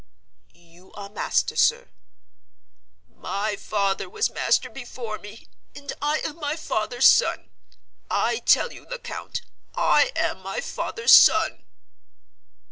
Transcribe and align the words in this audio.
"You 0.55 0.91
are 0.93 1.11
master, 1.11 1.55
sir." 1.55 1.91
"My 3.07 3.55
father 3.55 4.09
was 4.09 4.31
master 4.31 4.67
before 4.67 5.19
me. 5.19 5.47
And 5.75 5.93
I 6.01 6.21
am 6.25 6.37
my 6.37 6.55
father's 6.55 7.05
son. 7.05 7.51
I 8.09 8.39
tell 8.39 8.73
you, 8.73 8.87
Lecount, 8.89 9.43
I 9.75 10.11
am 10.15 10.39
my 10.41 10.59
father's 10.59 11.11
son!" 11.11 11.63